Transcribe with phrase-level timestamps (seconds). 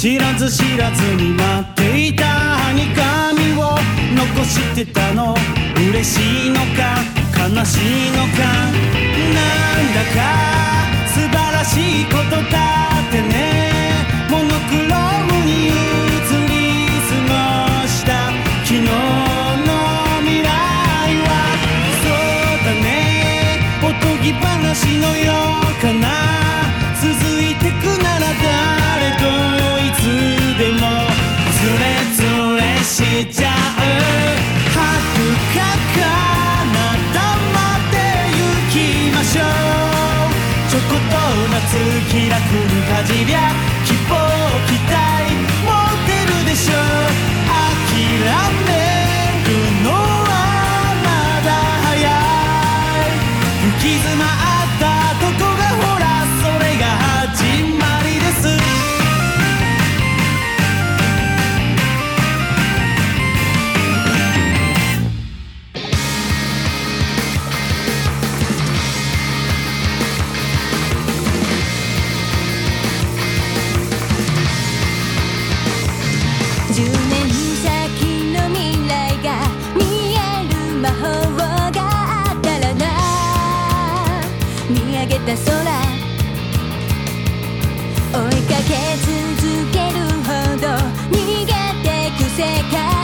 [0.00, 3.76] 知らず知らずに待っていたはにかみを
[4.16, 5.36] 残してたの。
[5.76, 7.04] 嬉しいのか
[7.36, 8.40] 悲しいのか。
[9.36, 10.24] なんだか
[11.06, 12.56] 素晴らしいことだ
[13.08, 14.08] ってね。
[14.30, 15.68] モノクロームに移
[16.48, 18.32] り過ごした。
[18.64, 18.88] 昨日の
[20.24, 20.48] 未来
[21.28, 21.28] は
[22.00, 22.88] そうだね。
[23.82, 25.28] おとぎ話のよ
[25.68, 25.69] う
[33.24, 33.54] けちゃう。
[34.74, 34.80] は
[35.14, 35.20] ず
[35.54, 35.60] か
[36.00, 36.20] か
[40.70, 41.16] ちょこっと
[41.50, 41.66] 夏
[42.12, 42.50] 開く
[42.88, 43.69] かじりゃ
[92.20, 92.99] く世界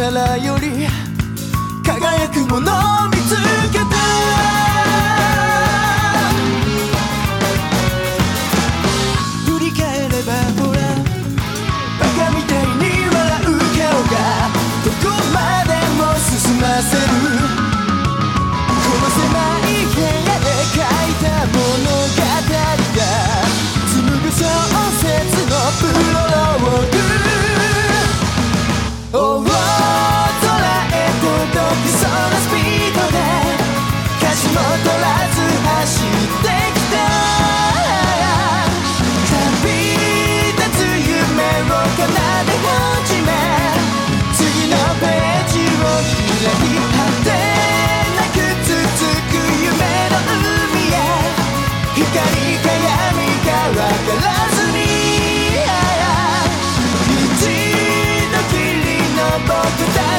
[0.00, 0.86] 宝より
[1.84, 3.36] 輝くものを見つ
[3.70, 4.59] けて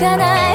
[0.00, 0.49] かない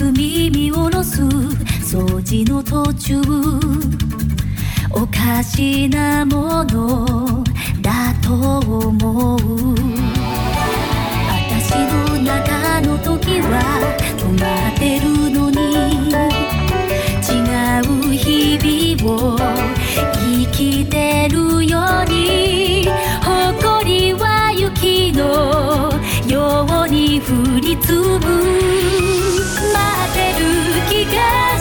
[0.00, 1.20] す耳下ろす。
[1.22, 3.20] 掃除の途中。
[4.90, 7.44] おかしなもの
[7.82, 9.38] だと思う。
[11.36, 13.60] 私の中の時は
[14.16, 15.04] 止まってる
[15.38, 15.58] のに。
[17.20, 17.44] 違
[17.84, 19.38] う日々を
[20.14, 21.36] 生きてる
[21.66, 22.88] ように。
[23.22, 25.92] 誇りは雪の
[26.26, 29.29] ように降り積む
[31.20, 31.59] yes.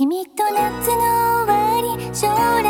[0.00, 2.69] 君と夏の終わり将来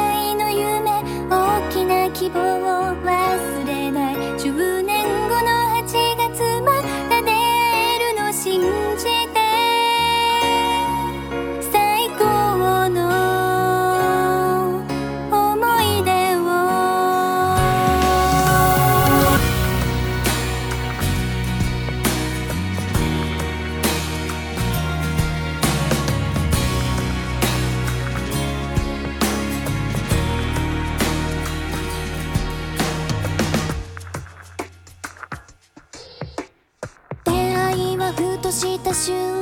[39.09, 39.40] you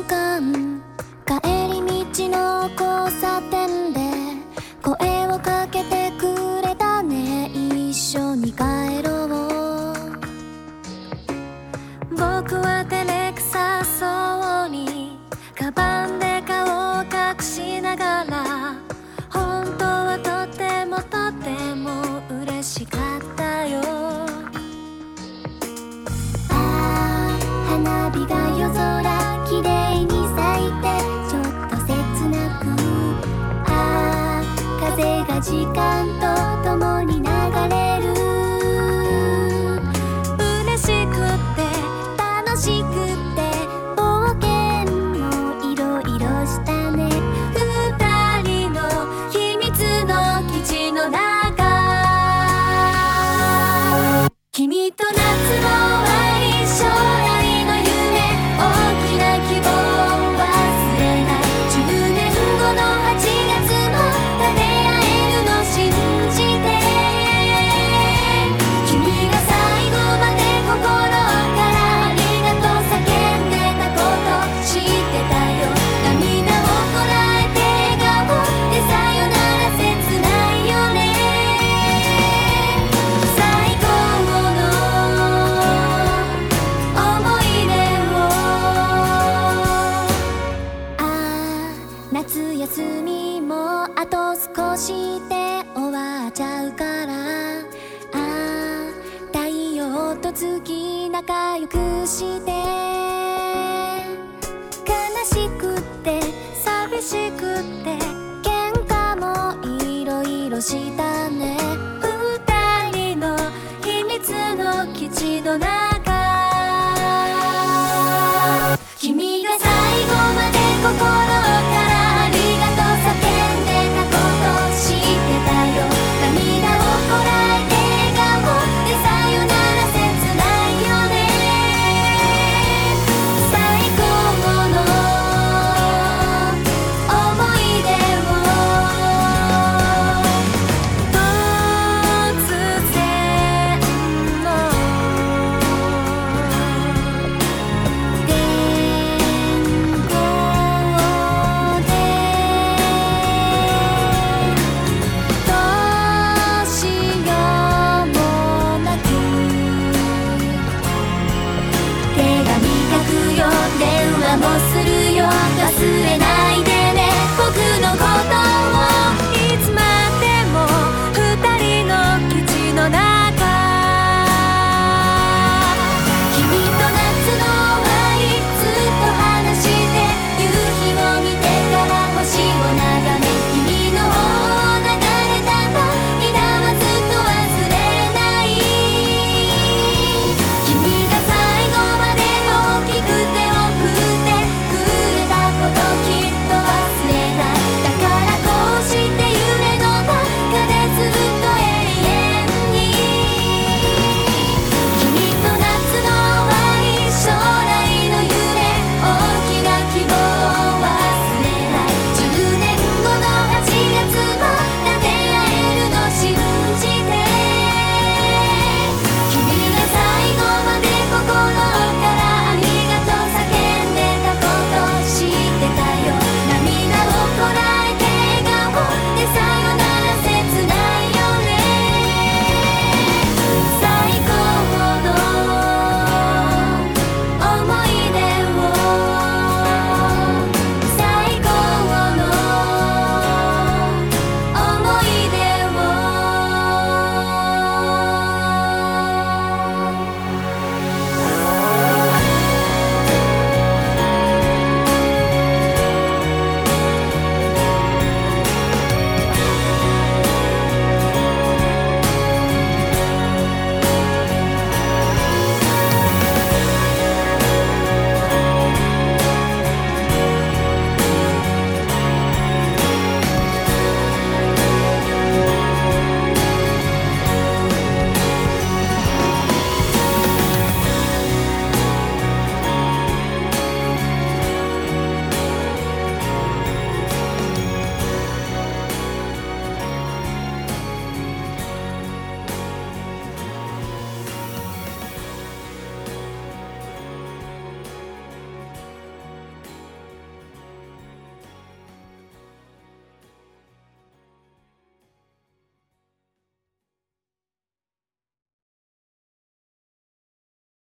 [35.41, 36.38] 時間と